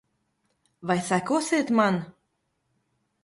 [0.87, 1.95] Vai sekosiet man?